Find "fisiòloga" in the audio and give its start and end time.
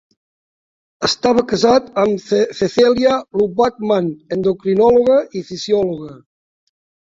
5.55-6.15